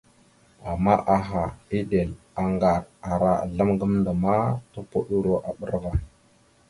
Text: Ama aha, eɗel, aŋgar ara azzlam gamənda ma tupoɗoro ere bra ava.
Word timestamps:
Ama 0.71 0.93
aha, 1.15 1.43
eɗel, 1.77 2.09
aŋgar 2.41 2.81
ara 3.11 3.31
azzlam 3.43 3.69
gamənda 3.79 4.11
ma 4.23 4.33
tupoɗoro 4.71 5.35
ere 5.49 5.53
bra 5.59 5.75
ava. 5.79 5.91